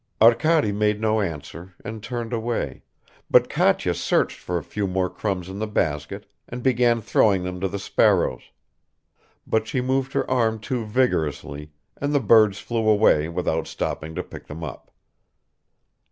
[0.19, 2.81] Arkady made no answer and turned away,
[3.29, 7.61] but Katya searched for a few more crumbs in the basket and began throwing them
[7.61, 8.41] to the sparrows;
[9.45, 14.23] but she moved her arm too vigorously and the birds flew away without stopping to
[14.23, 14.89] pick them up.